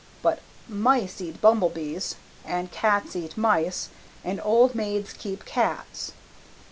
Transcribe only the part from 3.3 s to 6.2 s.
mice and old maids keep cats.